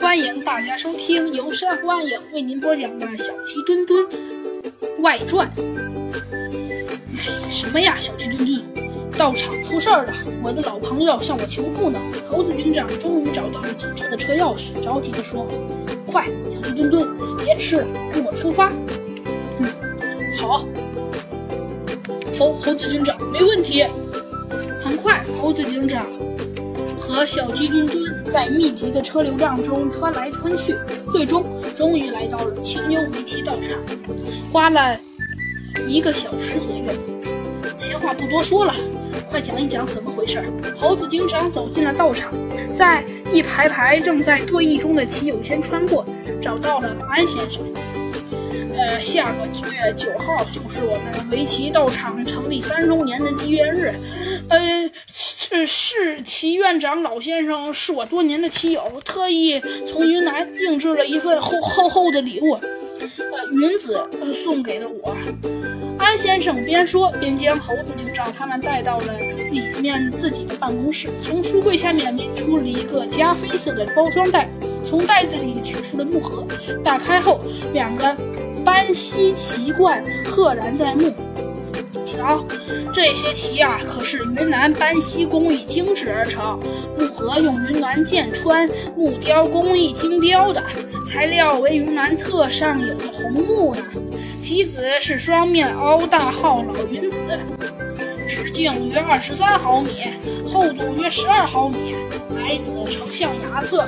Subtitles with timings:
[0.00, 4.06] 欢迎大家收听由珊瑚暗影为您播讲的《小鸡墩墩
[5.00, 5.46] 外传》。
[7.50, 8.62] 什么呀，小鸡墩墩？
[9.18, 12.00] 道场出事儿了，我的老朋友向我求助呢。
[12.30, 15.46] 猴子警长终于找到了警车的车钥匙，着急地说
[16.10, 17.06] ：“快，小鸡墩墩，
[17.36, 18.72] 别吃了，跟我出发。”
[19.60, 19.68] 嗯，
[20.38, 20.66] 好。
[22.38, 23.84] 猴猴子警长，没问题。
[24.80, 26.06] 很快，猴子警长。
[27.10, 30.76] 和小鸡墩墩在密集的车流量中穿来穿去，
[31.10, 33.76] 最终终于来到了清幽围棋道场，
[34.52, 34.96] 花了
[35.88, 36.84] 一个小时左右。
[37.76, 38.72] 闲话不多说了，
[39.28, 40.40] 快讲一讲怎么回事。
[40.76, 42.32] 猴子警长走进了道场，
[42.72, 46.06] 在一排排正在对弈中的棋友间穿过，
[46.40, 47.60] 找到了安先生。
[48.78, 53.92] 呃，下个月九号就是我们围棋道场成立三周年的纪念日，
[54.48, 54.88] 呃。
[55.52, 64.00] 是是，齐院长老先生是我多年的棋友，特意从云南定制了一份厚厚厚的礼物，呃，云子
[64.32, 65.16] 送给了我。
[65.98, 69.18] 安先生边说边将猴子警长他们带到了
[69.50, 74.48] 里面自己的办公室，从书柜下面拎出了一个加啡色的包装袋，
[74.84, 76.46] 从袋子里取出了木盒，
[76.84, 77.40] 打开后，
[77.72, 78.16] 两个
[78.64, 81.12] 斑犀棋罐赫然在目。
[82.04, 82.44] 瞧，
[82.92, 86.58] 这些旗啊，可是云南班锡工艺精制而成，
[86.98, 90.62] 木盒用云南剑川木雕工艺精雕的，
[91.06, 93.82] 材料为云南特上有的红木呢。
[94.40, 97.22] 棋子是双面凹大号老云子，
[98.50, 99.90] 径约二十三毫米，
[100.46, 101.94] 厚度约十二毫米。
[102.34, 103.86] 白子呈象牙色，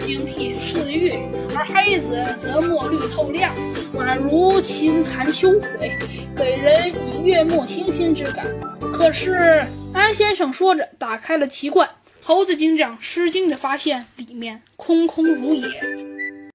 [0.00, 1.12] 晶体似玉，
[1.54, 3.52] 而黑子则墨绿透亮，
[3.94, 5.98] 宛如清潭秋水，
[6.36, 8.46] 给人以悦目清新之感。
[8.92, 11.88] 可是，安先生说着，打开了奇罐，
[12.22, 15.66] 猴子警长吃惊地发现里面空空如也。